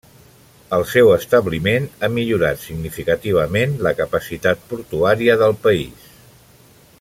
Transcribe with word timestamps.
El 0.77 0.85
seu 0.91 1.09
establiment 1.15 1.85
ha 2.01 2.09
millorat 2.15 2.61
significativament 2.63 3.77
la 3.89 3.93
capacitat 4.01 4.65
portuària 4.73 5.37
del 5.45 5.55
país. 5.69 6.11